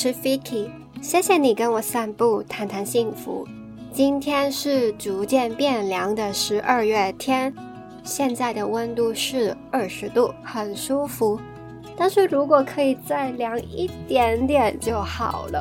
[0.00, 0.70] 是 Vicky，
[1.02, 3.44] 谢谢你跟我散步，谈谈幸福。
[3.92, 7.52] 今天是逐渐变凉的十二月天，
[8.04, 11.40] 现在的温度是二十度，很舒服。
[11.96, 15.60] 但是如果可以再凉一点点就好了。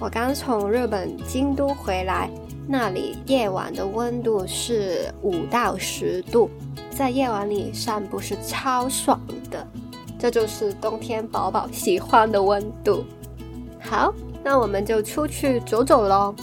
[0.00, 2.30] 我刚从日本京都回来，
[2.66, 6.48] 那里夜晚的温度是五到十度，
[6.88, 9.66] 在夜晚里散步是超爽的。
[10.18, 13.04] 这就是冬天宝宝喜欢的温度。
[13.86, 14.12] 好，
[14.42, 16.34] 那我们就出去走走喽。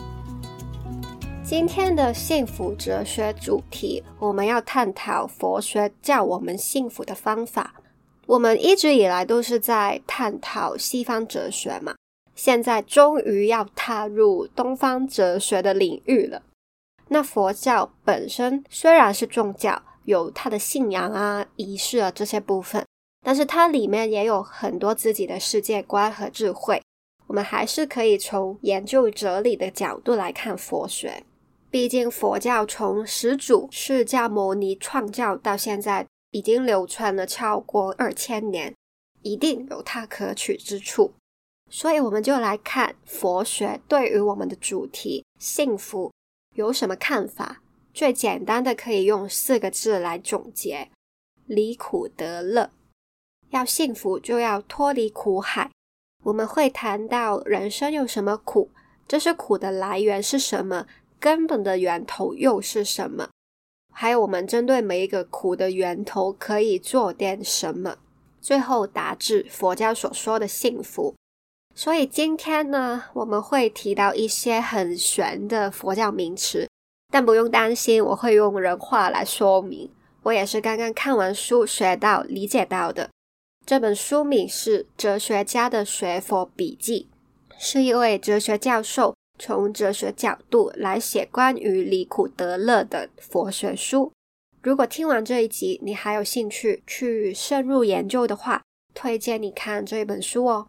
[1.43, 7.73] 今天的幸福哲学主题，我们要探讨佛学教我们幸福的方法。
[8.27, 11.95] 我们一直以来都是在探讨西方哲学嘛，
[12.35, 16.43] 现在终于要踏入东方哲学的领域了。
[17.09, 22.85] 那佛教本身虽然是宗教，有它的信仰啊、仪式啊这些部分，
[23.25, 26.81] 但是它里面也有很多自己的世界观和智慧。
[27.31, 31.23] 我们还是可以从研究哲理的角度来看佛学。
[31.69, 38.75] 毕竟佛教从始祖释迦牟尼创教到现在，已经流传了超过二千年，
[39.21, 41.13] 一定有它可取之处。
[41.69, 46.11] 所以我们就来看佛学对于我们的主题幸福
[46.55, 47.61] 有什么看法。
[47.93, 50.89] 最简单的可以用四个字来总结：
[51.45, 52.71] 离苦得乐。
[53.51, 55.71] 要幸福，就要脱离苦海。
[56.23, 58.69] 我们会谈到人生有什么苦，
[59.07, 60.85] 这些苦的来源是什么。
[61.19, 63.29] 根本的源头又是什么？
[63.93, 67.97] 还有，我们针对每一个苦的源头可以做点什么？
[68.41, 71.13] 最后达至佛教所说的幸福。
[71.75, 76.67] 所以今天呢，我们会提到一些很玄的佛教名词，
[77.11, 79.91] 但不用担心，我会用人话来说明。
[80.23, 83.09] 我也是刚刚看完书学到、理解到的。
[83.65, 87.07] 这本书名是《哲学家的学佛笔记》，
[87.57, 89.15] 是一位哲学教授。
[89.39, 94.11] 从哲学角度来写关于离苦得乐的佛学书。
[94.61, 98.61] 如果听完这一集，你还有兴趣去深入研究的话，
[98.93, 100.67] 推荐你看这本书哦。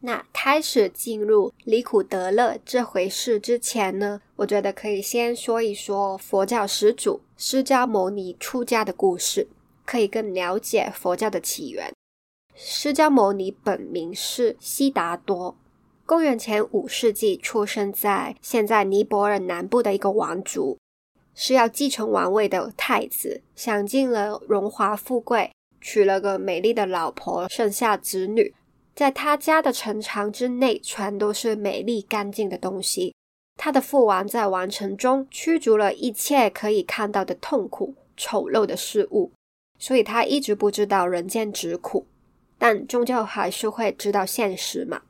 [0.00, 9.48] 那开始进入离苦得乐这回事之前呢，我觉得可以先说一说佛教始祖释迦牟尼出家的故事，
[9.86, 11.90] 可以更了解佛教的起源。
[12.54, 15.56] 释迦牟尼本名是悉达多。
[16.04, 20.78] 公元前五世纪出生在现在尼泊尔南部的一个王族，
[21.34, 28.54] 是要继承王位的太子，享尽了荣华富贵，娶了个美丽的老婆，生下子女。
[28.94, 33.14] 在他家的城墙之内，全都是美丽干净的东西。
[33.56, 39.32] 他的父王在王城中驱逐了一切可以看到的痛苦、丑陋的事物，
[39.86, 42.08] 所以他一直不知道人间疾苦，
[42.58, 45.02] 但终究还是会知道现实嘛。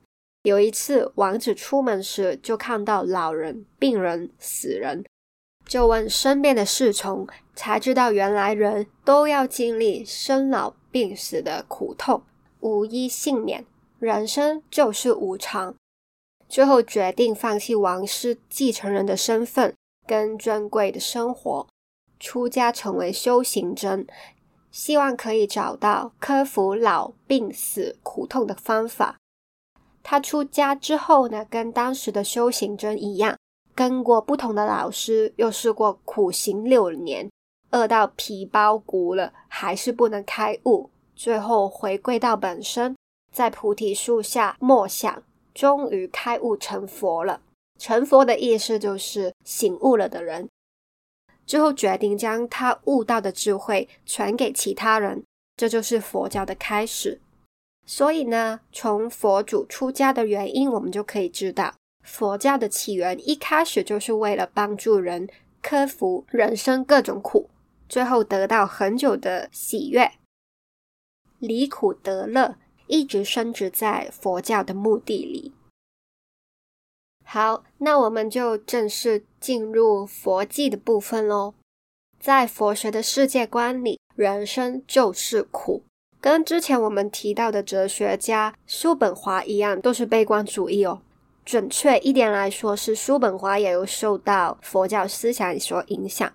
[0.43, 5.03] 有一次，王子出门时就看到老人、病人、死人，
[5.65, 12.21] 就问身边的侍从，才知道原来人都要经历生老病死的苦痛，
[12.59, 13.65] 无一幸免，
[13.97, 15.73] 人生就是无常。
[16.47, 19.73] 最后决定放弃王室继承人的身份
[20.05, 21.67] 跟尊贵的生活，
[22.19, 24.05] 出家成为修行僧，
[24.77, 29.17] 希望可以找到克服老病死苦痛的方法。
[30.03, 33.35] 他出家之后呢，跟当时的修行僧一样，
[33.73, 37.27] 跟过不同的老师，又试过苦行六年，
[37.71, 40.91] 饿到皮包骨了，还是不能开悟。
[41.15, 42.95] 最后回归到本身，
[43.33, 45.23] 在菩提树下默想，
[45.55, 47.41] 终于开悟成佛了。
[47.79, 50.47] 成佛的意思就是醒悟了的人。
[51.47, 55.23] 之后决定将他悟到的智慧传给其他人，
[55.55, 57.19] 这就是佛教的开始。
[57.85, 61.73] 所以呢，从佛祖出家的原因，我们就可以知道，
[62.03, 65.29] 佛教的起源一开始就是为了帮助人
[65.61, 67.49] 克服人生各种苦，
[67.87, 70.11] 最后得到很久的喜悦，
[71.39, 72.57] 离苦得乐，
[72.87, 75.53] 一直深植在佛教的目的里。
[77.29, 81.55] 好，那我们就正式进入佛记的部分喽。
[82.17, 85.83] 在佛学的世界观里，人生就是苦。
[86.21, 91.01] 跟之前我们提到的哲学家叔本华一样，都是悲观主义哦。
[91.43, 96.31] 准确一点来说，是叔本华也有受到佛教思想所影响。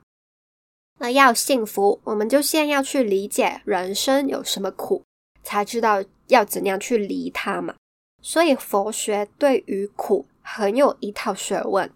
[1.00, 5.02] 那要幸福，我们就先要去理解人生有什么苦，
[5.42, 7.74] 才知道要怎样去离它嘛。
[8.20, 11.90] 所以佛学对于苦很有一套学问。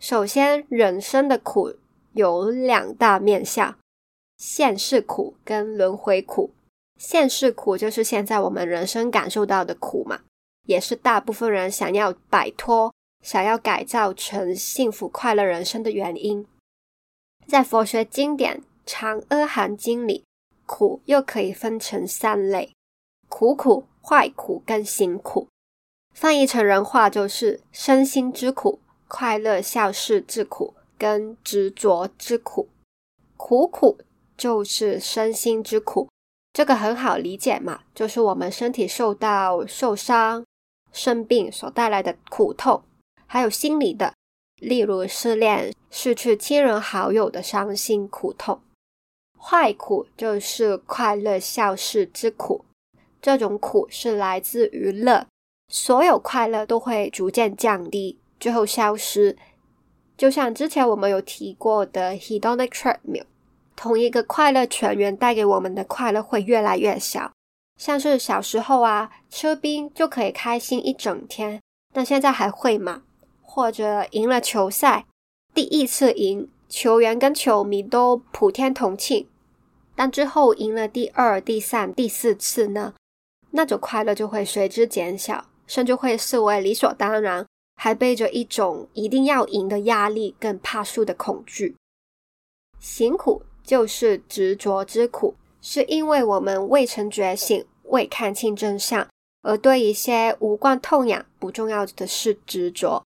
[0.00, 1.74] 首先，人生的苦
[2.12, 3.78] 有两大面相：
[4.36, 6.52] 现世苦跟轮回苦。
[6.98, 10.20] 现世苦就是现在我们人生感受到的苦嘛，
[10.66, 12.92] 也是大部分人想要摆脱、
[13.22, 16.46] 想要改造成幸福快乐人生的原因。
[17.46, 20.24] 在佛学经典《长阿含经》里，
[20.66, 22.72] 苦又可以分成三类：
[23.28, 25.48] 苦苦、坏苦跟行苦。
[26.14, 32.68] 翻译成人话就是身心之苦、快乐笑事之苦跟执着之苦。
[33.36, 33.98] 苦苦
[34.36, 36.08] 就是身心之苦。
[36.52, 40.46] 这个很好理解嘛，就是我们身体受到受伤、
[40.92, 42.84] 生病所带来的苦痛，
[43.26, 44.14] 还有心理的，
[44.60, 48.60] 例如失恋、失去亲人好友的伤心苦痛。
[49.36, 52.64] 坏苦就是快乐笑事之苦，
[53.20, 55.26] 这种苦是来自于乐，
[55.68, 59.36] 所有快乐都会逐渐降低，最后消失。
[60.16, 63.24] 就像之前我们有提过的 hedonic treadmill。
[63.76, 67.32] 同一个快乐泉源带给我们的快乐会越来越小，
[67.76, 71.60] 像是小时候啊，吃冰就可以开心一整天，
[71.92, 73.02] 但现在还会吗？
[73.42, 75.06] 或者赢了球赛，
[75.52, 79.28] 第一次赢，球员跟球迷都普天同庆，
[79.96, 82.94] 但之后赢了第二、第三、第四次呢？
[83.50, 87.46] 那种快乐就会随之减小，甚至会视为理所当然，
[87.76, 91.76] 还背着一种一定要赢的压力，更怕输的恐惧，
[92.78, 93.42] 辛苦。
[93.66, 99.08] 就是执着之苦，是因为我们未曾觉醒，未看清真相，
[99.40, 103.02] 而对一些无关痛痒、不重要的事执着。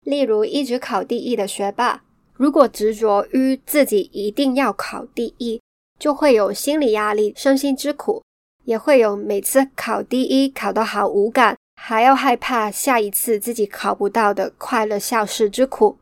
[0.00, 2.02] 例如，一直考第一的学霸，
[2.34, 5.62] 如果执着于自己一定要考第一，
[6.00, 8.24] 就会有心理压力、身心之苦，
[8.64, 15.96] 也会有每次考第一考得好无感，还要害怕下一次自己考不到的快乐消失之苦。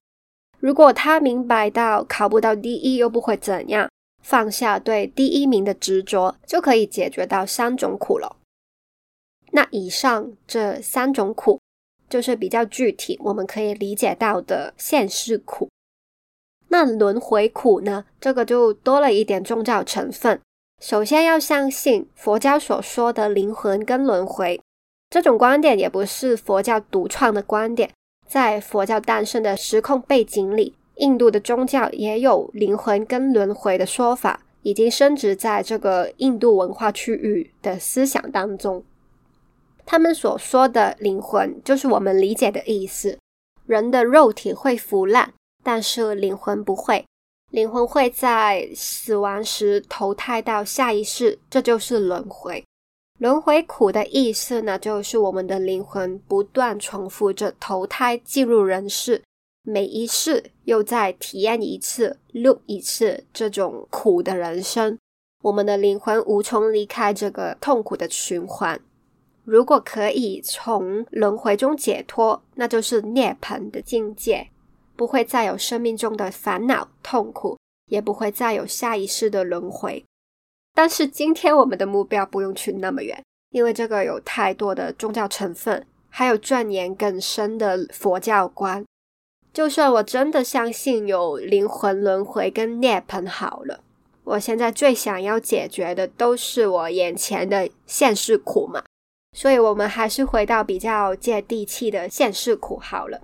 [0.58, 3.88] 如果他明白到考不到第一又不会怎样。
[4.20, 8.36] 放下对第一名的执着，就可以解决到三种苦了。
[9.52, 11.60] 那以上这三种苦，
[12.10, 15.70] 就是比较具体，我们可以理解到的现世苦。
[16.66, 18.04] 那轮回苦呢？
[18.20, 20.38] 这个就多了一点宗教成分。
[20.82, 24.60] 首先要相信佛教所说的灵魂跟轮回，
[25.10, 27.90] 这种观点也不是佛教独创的观点，
[28.26, 30.74] 在佛教诞生的时空背景里。
[30.96, 38.82] 印度的宗教也有灵魂跟轮回的说法，已经升值在这个印度文化区域的思想当中。
[39.86, 43.16] 他们所说的灵魂，就是我们理解的意思。
[43.64, 45.32] 人的肉体会腐烂，
[45.62, 47.04] 但是灵魂不会。
[47.52, 52.64] 灵魂会在死亡时投胎到下一世，这就是轮回。
[53.18, 59.20] 轮回苦的意思呢，就是我们的灵魂不断重复着投胎进入人世。
[59.64, 64.96] 每一世又再体验一次、录一次这种苦的人生，
[65.42, 68.80] 我们的灵魂无从离开这个痛苦的循环。
[69.44, 74.48] 如果可以从轮回中解脱，那就是涅槃的境界，
[74.94, 77.58] 不会再有生命中的烦恼、痛苦，
[77.90, 80.04] 也不会再有下一世的轮回。
[80.74, 88.84] 但是今天我们的目标不用去那么远，因为这个有太多的宗教成分，还有钻研更深的佛教观。
[89.52, 93.80] 就算我真的相信有灵魂轮回跟涅槃好了，
[94.22, 98.84] 我现在最想要解决的都是我眼前的现世苦嘛，
[99.36, 103.22] 所以我们还是回到比较接地气的现世苦好了。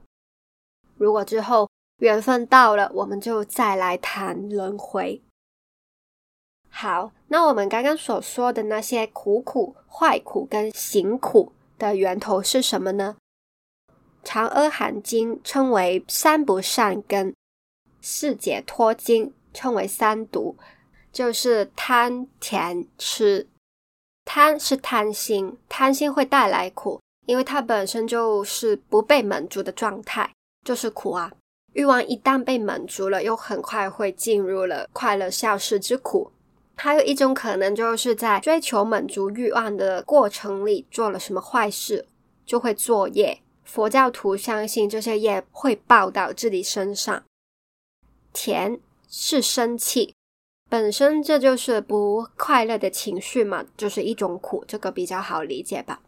[0.96, 5.22] 如果之后缘分到了，我们就再来谈轮回。
[6.76, 13.16] 好，那我们刚刚所说的那些苦苦、坏苦跟行苦的源头是什么呢？
[14.24, 17.32] 长阿含经称为三不善根，
[18.00, 20.56] 四解脱经称为三毒，
[21.12, 23.46] 就是贪、甜、吃。
[24.24, 30.28] 贪是贪心，贪心会带来苦，因为它本身就是不被满足的状态，
[30.64, 31.32] 就是苦啊。
[31.74, 36.32] 欲望一旦被满足了，又很快会进入了快乐消失之苦。
[36.76, 42.06] 还有一种可能，就是在追求满足欲望的过程里做了什么坏事，
[42.44, 43.40] 就会作业。
[43.64, 47.22] 佛教徒相信这些业会报到自己身上。
[48.32, 48.78] 甜
[49.08, 50.14] 是生气，
[50.68, 56.00] 本身这就是不快乐的情绪嘛，就是一种苦，这个比较好理解吧。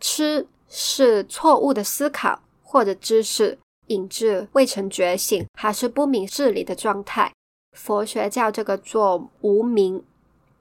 [0.00, 3.58] 吃是错误的思考或者知识，
[3.88, 7.32] 引致未曾觉醒还是不明事理的状态。
[7.76, 10.02] 佛学叫这个做无明，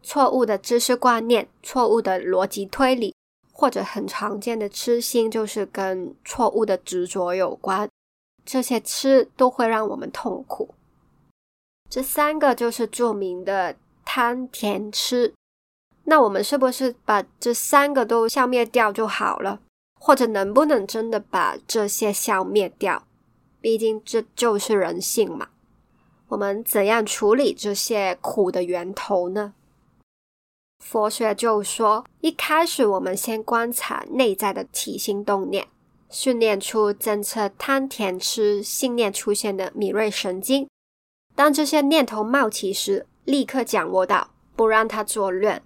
[0.03, 3.15] 错误的知识观念，错误的逻辑推理。
[3.57, 7.87] 或者很常见的痴心，就是跟错误的执着有关。
[8.43, 10.75] 这些痴都会让我们痛苦。
[11.89, 15.33] 这三个就是著名的贪、甜、痴。
[16.03, 19.61] 那我们是不是把这三个都消灭掉就好了？
[20.01, 23.07] 或者能不能真的把这些消灭掉？
[23.61, 25.47] 毕竟这就是人性嘛。
[26.35, 29.53] 我们怎样处理这些苦的源头呢？
[30.83, 35.65] 佛学就说，一开始我们先观察内在的起心动念，
[36.09, 40.67] 训练出侦测贪甜痴信念出现的敏锐神经。
[41.33, 45.63] 当这些念头冒起时，立刻掌握到，不让它作乱。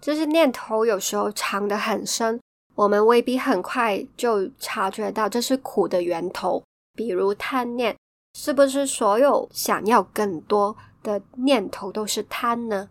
[0.00, 2.40] 这些念头有时候藏得很深，
[2.76, 6.62] 我们未必很快就察觉到这是苦的源头。
[6.94, 7.94] 比如贪念，
[8.34, 12.88] 是不是所有想要更多的念头都是贪呢？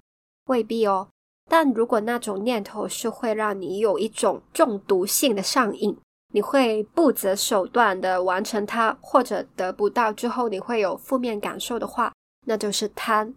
[0.47, 1.07] 未必哦。
[1.49, 5.97] 但如果那种念头是会让你有一种中毒性的上瘾，
[6.33, 12.13] 你会不择手段的完成它，或者得不到之后你会有负面感受的话，
[12.45, 13.33] 那就是贪。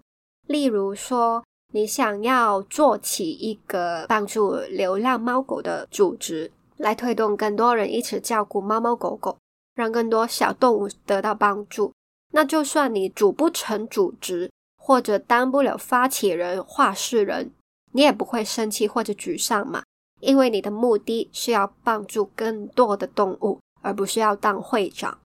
[0.47, 1.43] 例如说，
[1.73, 9.37] 你想要做起一个帮助流浪猫狗的组织，来推动更多人一起照顾猫猫狗狗，
[9.75, 11.93] 让更多小动物得到帮助。
[12.33, 17.53] 那就算你组不成组织，或者当不了发起人、话事人。
[17.93, 19.85] 你也不会生气或者沮丧嘛，
[20.21, 25.17] 因为你的目的是要帮助更多的动物，而不是要当会长。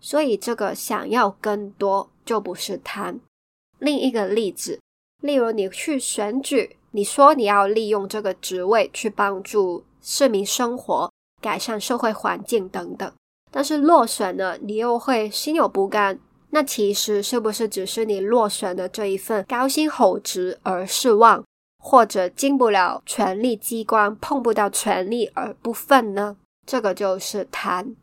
[0.00, 3.20] 所以这个想要更多就不是贪。
[3.78, 4.80] 另一个例子，
[5.20, 13.12] 例如你去选举，你说你要利用这个职位去帮助市民生活、改善社会环境等等，
[13.54, 16.18] 但是落选了，你又会心有不甘。
[16.50, 21.44] 那其实是不是只是你落选的这一份高薪厚职而失望？
[21.78, 26.36] 或者进不了权力机关，碰不到权力而不愤呢？
[26.66, 27.94] 这个就是贪。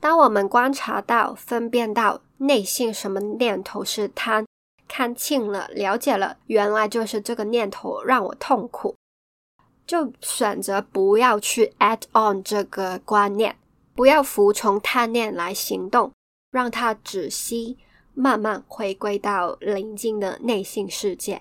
[0.00, 4.44] 当我们观察到、分辨到内心什么念头是贪，
[4.86, 8.94] 看清了、了解了，原来就是这个念头让我痛苦，
[9.86, 13.56] 就选择不要去 add on 这个观念，
[13.94, 16.12] 不要服从贪念来行动，
[16.50, 17.78] 让它止息，
[18.12, 21.40] 慢慢回归到宁静的内心世界。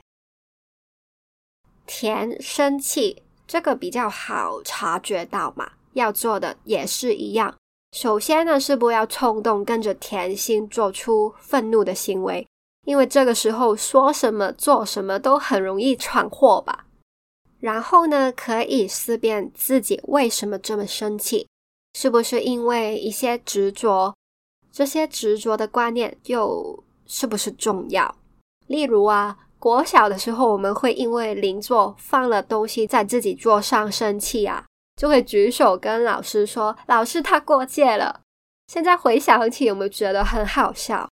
[1.86, 5.74] 甜生气，这个比较好察觉到嘛。
[5.94, 7.56] 要做的也是一样。
[7.92, 12.48] 首先呢，是不要冲动跟着甜心做出愤怒的行为，
[12.86, 16.88] 因为这个时候说什么做什么都很容易闯祸吧。
[17.60, 21.48] 然后呢，可以思辨自己为什么这么生气，
[21.94, 24.14] 是不是因为一些执着？
[24.72, 28.16] 这些执着的观念又是不是重要？
[28.68, 29.40] 例如啊。
[29.60, 34.66] 国小的时候，我们会因为邻座放了东西在自己桌上生气啊，
[34.98, 38.20] 就会举手跟老师说：“老师，他过界了。”
[38.68, 41.08] 现在回想起，有没有觉得很好笑？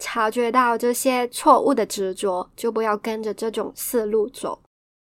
[0.00, 4.60] 察觉到这些错误的执着，就不要跟着这种思路走，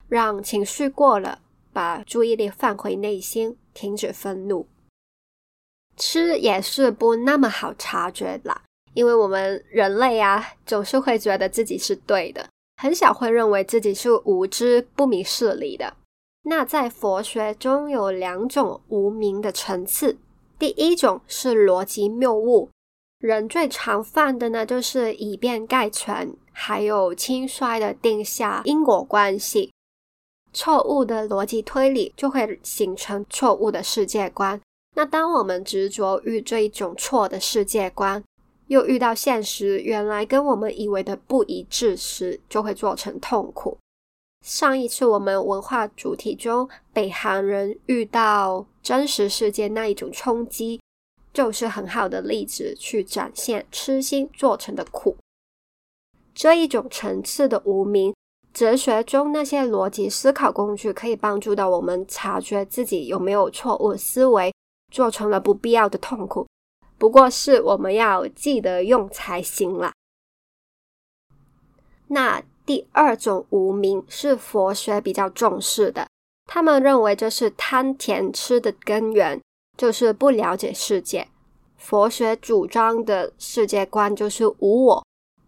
[0.07, 1.39] 让情绪过了，
[1.73, 4.67] 把注意力放回内心，停止愤怒。
[6.01, 8.59] 吃也是不那么好察觉啦。
[8.95, 12.49] 因为我们人类啊，总是会觉得自己是对的，
[12.81, 15.93] 很少会认为自己是无知、不明事理的。
[16.43, 20.17] 那在佛学中有两种无明的层次，
[20.57, 22.69] 第一种是逻辑谬误，
[23.19, 29.71] 人最常犯的呢，就是以偏概全，还有轻率的定下因果关系，
[30.51, 34.59] 错误的逻辑推理就会形成错误的世界观。
[34.95, 38.23] 那当我们执着于这一种错的世界观，
[38.67, 43.77] 又遇到现实，原来跟我们以为的不一致时，就会造成痛苦。
[44.45, 50.81] 上一次我们文化主题中，北韩人遇到真实世界那一种冲击，
[51.31, 55.15] 就是很好的例子，去展现痴心做成的苦。
[56.33, 58.13] 这一种层次的无名，
[58.53, 64.50] 哲学中那些逻辑思考工具，可以帮助到我们察觉自己有没有错误思维，
[64.91, 66.45] 做成了不必要的痛苦。
[66.97, 69.91] 不过是我们要记得用才行啦。
[72.09, 76.07] 那第二种无名是佛学比较重视的，
[76.45, 79.41] 他们认为这是贪甜吃的根源，
[79.75, 81.27] 就是不了解世界。
[81.75, 85.05] 佛学主张的世界观就是无我，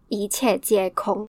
[0.08, 1.28] 一切皆空。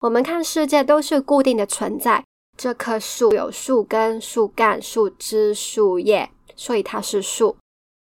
[0.00, 2.24] 我们看世界都是固定的存在，
[2.56, 7.56] 这棵树有树根、树干、树枝、树叶，所以它是树。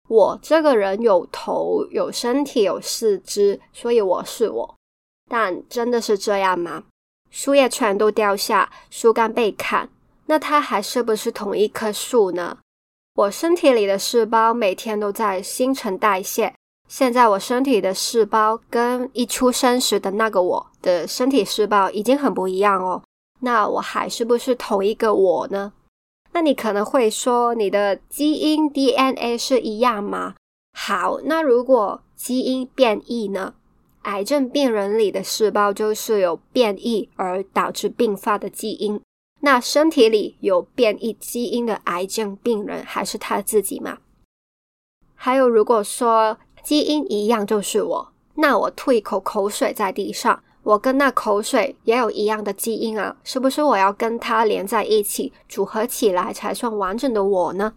[0.08, 4.74] 我这个人有头、有身体、有四肢，所以我是我。
[5.30, 6.84] 但真的是这样吗？
[7.30, 9.88] 树叶全都掉下，树干被砍，
[10.26, 12.58] 那它还是不是同一棵树呢？
[13.14, 16.54] 我身体里的细胞每天都在新陈代谢，
[16.88, 23.02] 现在我身体的细胞跟一出生时的那个我的身体细胞已经很不一样哦。
[23.40, 25.72] 那我还是不是同一个我呢？
[26.34, 30.34] 那你可能会说，你的基因 DNA 是一样吗？
[30.76, 33.54] 好，那如果基因变异呢？
[34.02, 39.00] 癌症病人里的细胞就是有变异而导致并发的基因。
[39.40, 43.98] 那身体里有变异基因的癌症病人还是他自己吗？
[45.14, 57.74] 还有，如果说基因一样就是我，那我吐一口口水在地上，我跟那口水也有一样的基因啊，是不是我要跟它连在一起组合起来才算完整的我呢？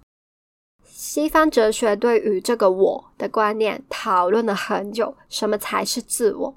[0.85, 6.55] 西方哲学对于这个“我”的观念讨论了很久，什么才是自我？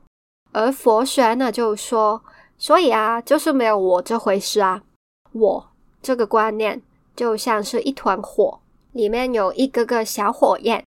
[0.52, 2.22] 而佛学呢，就说，
[2.56, 4.82] 所以啊，就是没有我这回事啊。
[5.32, 5.70] 我
[6.00, 6.80] 这个观念
[7.14, 8.60] 就像是一团火，
[8.92, 10.84] 里面有一个个小火焰，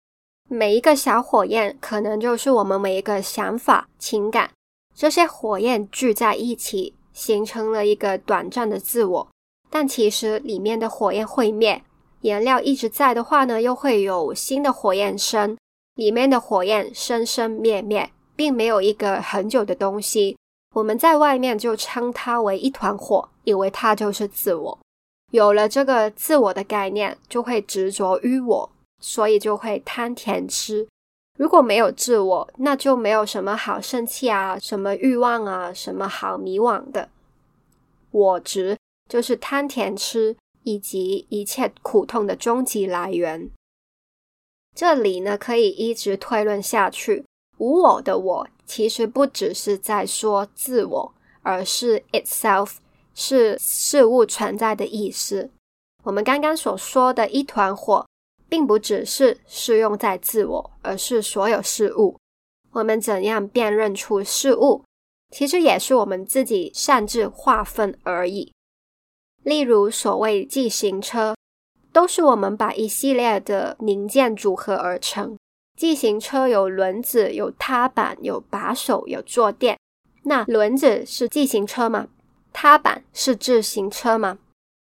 [0.49, 4.51] 每一个小火焰可能就是我们每一个想法、情感，
[4.99, 9.29] 这些火焰聚在一起，形成了一个短暂的自我。
[9.69, 11.81] 但其实里面的火焰会灭。
[12.19, 15.57] 颜料一直在的话呢，又会有新的火焰生，
[15.95, 20.35] 里面的火焰生生灭灭，并没有一个很久的东西。
[20.75, 24.77] 我们在外面就称它为一团火，以为它就是自我。
[25.31, 28.69] 有了这个自我的概念，就会执着于我，
[29.01, 30.85] 所以就会贪甜吃。
[31.39, 37.09] 如果没有自我，那就没有什么好生气啊，什么欲望啊，什么好迷惘的。
[38.11, 38.77] 我执
[39.07, 40.35] 就是贪甜吃。
[40.63, 43.49] 以及一切苦痛的终极来源。
[44.75, 47.23] 这里呢，可以一直推论下去。
[47.57, 52.73] 无我的我，其实不只是在说自我，而是 itself，
[53.15, 55.49] 是事物存在的意思。
[56.03, 58.05] 我们刚刚所说的一团火，
[58.49, 62.17] 并不只是适用在自我，而是所有事物。
[62.71, 64.83] 我们怎样辨认出事物，
[65.31, 68.51] 其实也是我们自己擅自划分而已。
[69.43, 71.35] 例如，所谓自行车，
[71.93, 75.37] 都是我们把一系列的零件组合而成。
[75.77, 79.79] 自行车有轮子、有踏板、有把手、有坐垫。
[80.23, 82.07] 那轮子是自行车吗？
[82.51, 84.39] 踏板是自行车吗？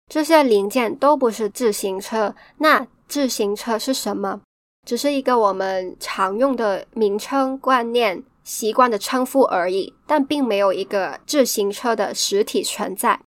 [0.07, 2.35] 这些零件都不是自行车。
[2.57, 4.39] 那自行车是什么？
[4.87, 13.19] 只是一个我们常用的名称、观念、习惯的称呼而已，但并没有一个自行车的实体存在。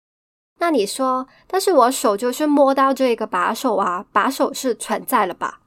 [0.59, 5.59] 那你说，但是我手就是摸到这个把手啊，把手是存在了吧？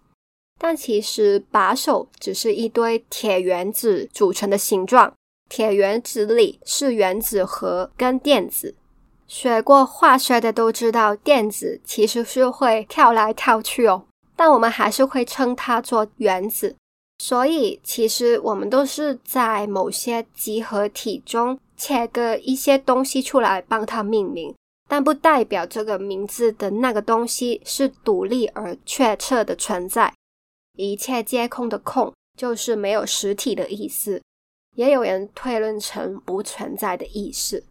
[0.60, 5.12] 但其实把手只是一堆铁原子组成的形状，
[5.50, 8.76] 铁原子里是原子核跟电子。
[9.26, 14.04] 学过化学的都知道，电子其实是会跳来跳去哦，
[14.36, 16.76] 但我们还是会称它做原子。
[17.18, 24.54] 所以其实我们都是在某些集合体中切割一些东西出来，帮它命名。
[24.86, 30.12] 但不代表这个名字的那个东西是独立而确切的存在。
[30.76, 34.20] 一切皆空的“空”就是没有实体的意思，
[34.76, 37.64] 也有人推论成不存在的意思。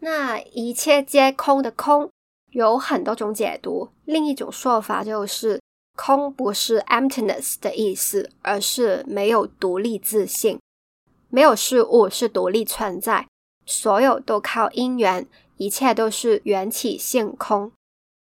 [0.00, 2.10] 那一切皆空的“空”
[2.52, 3.90] 有很多种解读。
[4.04, 5.60] 另一种说法就是
[5.96, 10.58] “空”不是 emptiness 的意思，而是没有独立自信，
[11.28, 13.26] 没有事物是独立存在，
[13.66, 15.26] 所有都靠因缘。
[15.58, 17.70] 一切都是缘起性空。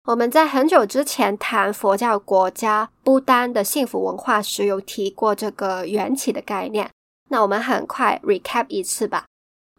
[0.05, 6.89] 我们在很久之前谈佛教国家不丹的幸福文化时，有提过这个缘起的概念。
[7.29, 9.25] 那我们很快 recap 一次吧。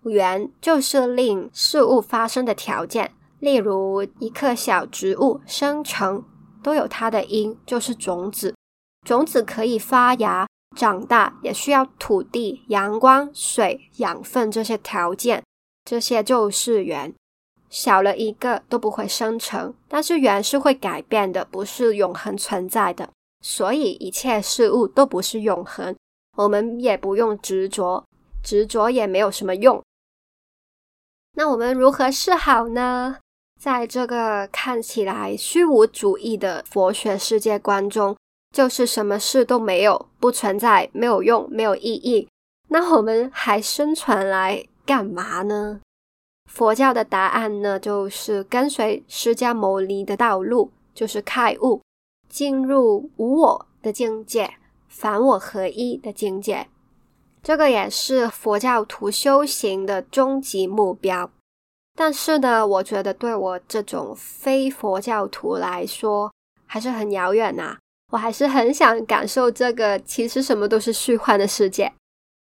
[0.04, 6.24] 缘就是令事物发生的条件，例如一棵小植物生成
[6.62, 8.54] 都有它的因，就是种子。
[9.06, 15.42] 种子可以发芽、长大，也需要土地、阳光、水、养分这些条件，
[15.84, 17.14] 这些就是缘。
[17.70, 23.10] 少了一个都不会生成，但是缘是会改变的，不是永恒存在的。
[23.44, 25.94] 所以一切事物都不是永恒，
[26.36, 28.04] 我们也不用执着，
[28.42, 29.82] 执着也没有什么用。
[31.38, 33.18] 那我们如何是好呢？
[33.60, 38.16] 在这个看起来虚无主义的佛学世界观中，
[38.52, 42.28] 就是什么事都没有，不存在，没有用，没有意义。
[42.70, 45.80] 那我们还生存来干嘛呢？
[46.50, 51.80] 佛教的答案呢，就是跟随释迦牟尼的道路，就是开悟，
[52.28, 54.54] 进入无我的境界，
[54.88, 56.66] 凡我合一的境界。
[57.48, 61.30] 这个也是佛教徒修行的终极目标。
[61.96, 66.30] 但是呢，我觉得对我这种非佛教徒来说，
[66.66, 67.78] 还是很遥远呐。
[68.12, 71.90] 我还是很想感受这个其实什么都是虚幻的世界。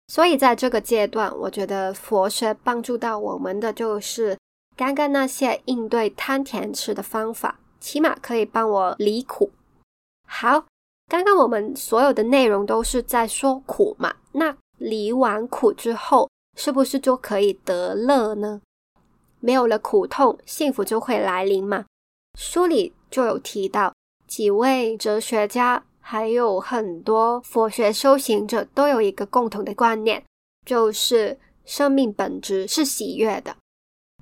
[0.08, 4.38] 所以，在这个阶段，我觉得佛学帮助到我们的就是
[4.74, 9.50] 刚刚那些应对贪甜吃的方法，起码可以帮我离苦。
[10.26, 10.64] 好，
[11.10, 18.60] 刚刚我们所有的内容都是在说苦嘛，那离完苦之后，是不是就可以得乐呢？
[19.40, 21.84] 没有了苦痛，幸福就会来临嘛。
[22.38, 23.94] 书里就有提到
[24.26, 30.24] 几位哲学家，还有很多佛学修行者，都有一个共同的观念，
[30.64, 33.56] 就是生命本质是喜悦的。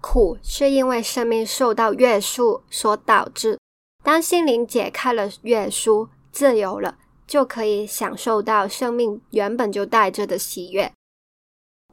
[0.01, 3.59] 苦是因为生命受到约束所导致。
[4.03, 6.99] 当心灵解开了约束，自由了，
[7.33, 10.93] 就可以享受到生命原本就带着的喜悦。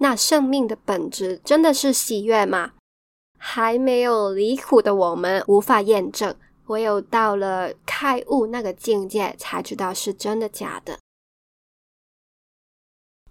[0.02, 2.74] 那生命的本质真的是喜悦吗？
[3.38, 11.00] 还没有离苦的我们无法验证，唯有到了开悟那个境界，才知道是真的假的。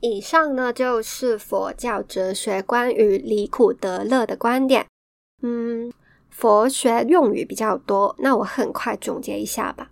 [0.00, 4.86] 以上呢，就是佛教哲学关于离苦得乐的观点。
[5.42, 5.92] 嗯，
[6.30, 9.90] 佛学用语比较多，那我很快总结一下吧。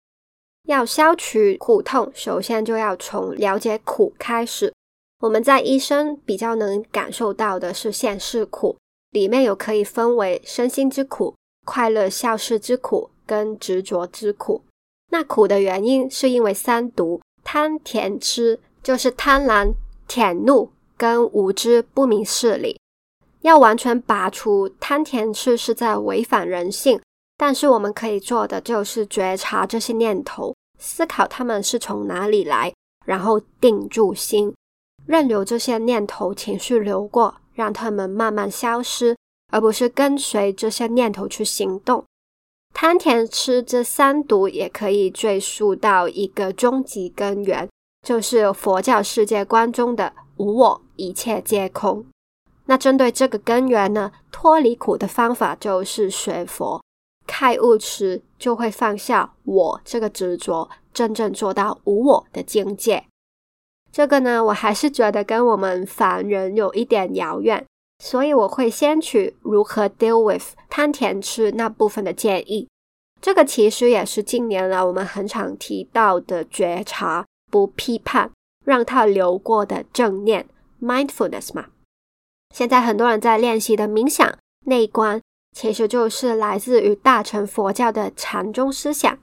[0.67, 4.73] 要消除苦痛，首先就要从了解苦开始。
[5.21, 8.77] 我们在一生比较能感受到的是现世苦，
[9.11, 14.63] 里面有可以分为身心之苦、快乐消失之苦跟执着之苦。
[15.11, 19.75] 那苦的原因是因为三毒：贪、甜、痴，就是贪婪。
[20.09, 22.79] 舔怒跟无知不明事理，
[23.41, 27.01] 要完全拔除贪甜痴是在违反人性。
[27.37, 32.73] 但是我们可以做的就是觉察这些念头，思考他们是从哪里来，
[33.05, 34.55] 然后定住心，
[35.07, 39.17] 任由这些念头情绪流过，让他们慢慢消失，
[39.53, 42.05] 而不是跟随这些念头去行动。
[42.75, 47.69] 贪甜痴这三毒也可以追溯到一个终极根源。
[48.07, 52.07] 就是佛教世界观中的无我，一切皆空。
[52.67, 56.81] 那针对这个根源呢，脱离苦的方法就是学佛。
[57.27, 63.05] 开悟时就会放下我这个执着，真正做到无我的境界。
[63.93, 67.65] 这个呢，我还是觉得跟我们凡人有一点遥远，
[68.03, 72.69] 所以我会先取如何 deal with 贪甜吃那部分的建议。
[73.21, 77.25] 这个其实也是近年来我们很常提到的觉察。
[77.49, 78.33] 不批判，
[78.65, 80.49] 让它流过的正念
[80.83, 81.67] （mindfulness） 嘛。
[82.53, 85.23] 现在很多人在练习的冥想内观，
[85.59, 89.19] 其实就是来自于大乘佛教的禅宗思想。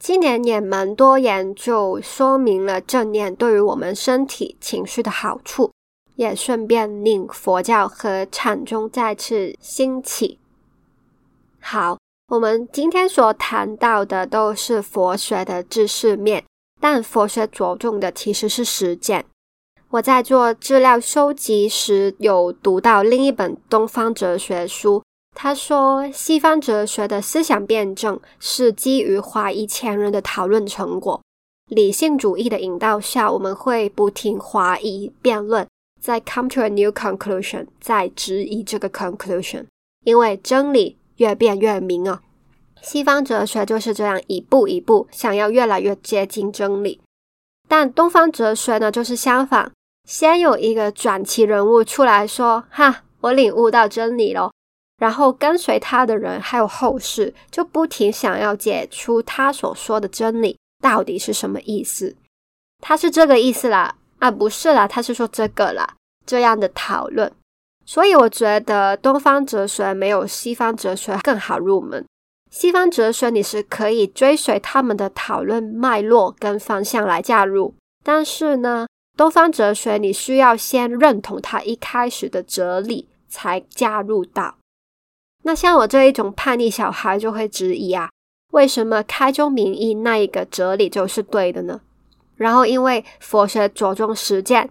[0.00, 5.70] 今年也蛮多研究说明了正念对于我们身体情绪的好处，
[6.16, 10.38] 也顺便令佛教和禅宗再次兴起。
[11.60, 16.42] 好，我们今天所谈到的都是佛学的知识面。
[16.80, 19.26] 但佛学着重的其实是实践。
[19.90, 25.02] 我在做资料收集时，有读到另一本东方哲学书，
[25.40, 31.22] 他说西方哲学的思想辩证是基于华裔前人的讨论成果。
[31.70, 35.64] 理性主义的引导下，我们会不停怀疑辩论，
[36.00, 39.66] 再 come to a new conclusion，再质疑这个 conclusion，
[40.04, 42.20] 因为真理越辩越明啊。
[42.82, 47.00] 西方哲学就是这样一步一步想要越来越接近真理，
[47.68, 49.70] 但东方哲学呢，就是相反，
[50.04, 54.50] 先有一个传奇人物出来说：“哈，我领悟到真理了。”
[54.98, 62.16] 然后跟随他的人还有后世就不停想要解出他所说的真理到底是什么意思。
[62.82, 65.94] 他是这个意思啦，啊，不是啦，他是说这个啦，
[66.26, 67.32] 这样的讨论。
[67.86, 72.04] 所以我觉得东方哲学没有西方哲学更好入门。
[72.50, 84.57] 西方哲学你是可以追随他们的讨论脉络跟方向来加入，但是呢，东方哲学你需要先认同他一开始的哲理才加入到。
[85.48, 88.10] 那像我这一种叛逆小孩就会质疑啊，
[88.52, 91.80] 为什么开宗明义那一个哲理就是对的呢？
[92.36, 94.68] 然后因为佛学着重实践，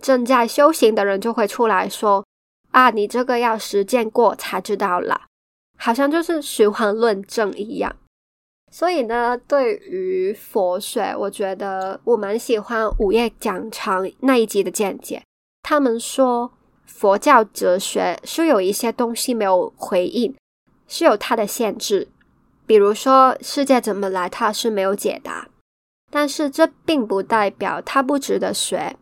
[0.00, 2.24] 正在修行的人就会出来说
[2.70, 5.26] 啊，你这个要实践过才知道啦。
[5.76, 7.94] 好像就是循环论证一样，
[8.72, 15.22] 所以呢，对于佛学，我觉得我蛮喜欢午夜讲堂那一集的见解。
[15.62, 16.50] 他们说
[16.86, 20.34] 佛教哲学是有一些东西没有回应，
[20.86, 22.08] 是有它的限制，
[22.66, 25.48] 比如说世界怎么来，它是没有解答。
[26.10, 28.96] 但是这并不代表它不值得学。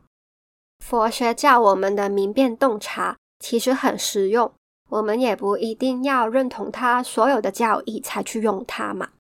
[0.79, 4.51] 佛学教我们的明辨洞察，其实很实用。
[4.89, 9.11] 我们也不一定要认同它所有的教义才去用它嘛。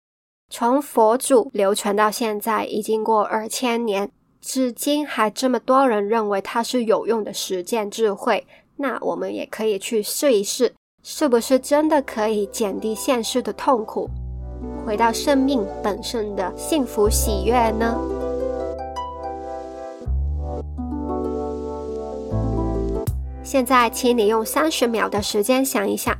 [0.50, 4.10] 从佛祖流传到现在，已经过二千年，
[4.42, 10.74] 至今还这么多人认为它是有用的实践智慧，那我们也可以去试一试，
[11.04, 14.10] 是不是真的可以减低现实的痛苦？
[14.84, 17.96] 回到生命本身的幸福喜悦呢？
[23.44, 26.16] 现在，请你用三十秒的时间想一想，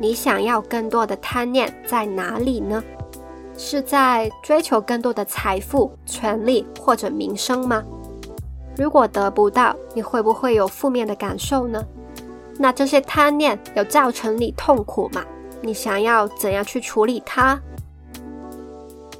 [0.00, 2.82] 你想要更多的贪念在哪里呢？
[3.56, 7.82] 是在追求更多的财富、权利或者名声吗？
[8.76, 11.82] 如果得不到，你会不会有负面的感受呢？
[12.58, 15.24] 那这些贪念有造成你痛苦吗？
[15.62, 17.58] 你想要怎样去处理它？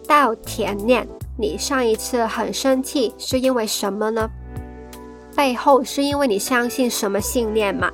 [0.06, 4.28] 到甜念，你上一次很生气是因为什么呢？
[5.34, 7.90] 背后是因为你相信什么信念吗？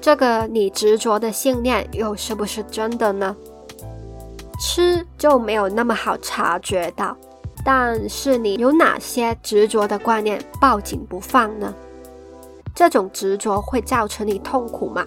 [0.00, 3.36] 这个你执着的信念又是不是真的呢？
[4.64, 7.16] 吃就没有那么好察觉到，
[7.64, 11.74] 但是你有哪些执着的观念抱紧不放呢？
[12.72, 15.04] 这种执着会造成你痛苦吗？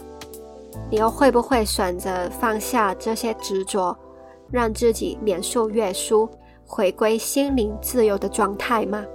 [0.91, 3.97] 你又会不会选择放下这些执着，
[4.51, 6.29] 让自己免受约束，
[6.67, 9.05] 回归心灵自由的状态吗？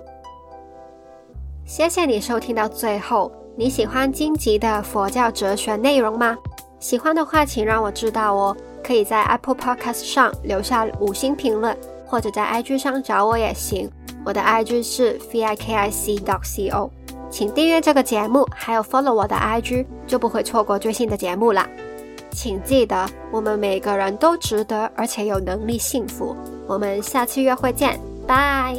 [1.67, 3.31] 谢谢你收听到最后。
[3.57, 6.39] 你喜欢荆棘的佛教哲学内容吗？
[6.79, 8.57] 喜欢的话，请让我知道哦。
[8.91, 11.77] 可以在 Apple Podcast 上留下五星评论，
[12.09, 13.89] 或者在 IG 上找我也行。
[14.25, 16.91] 我的 IG 是 vikic.co。
[17.31, 21.69] 请订阅这个节目，还有 follow 我的 IG，就不会错过最新的节目啦。
[22.33, 26.35] 请记得，我们每个人都值得，而且有能力幸福。
[26.67, 28.75] 我们下期约会见，拜。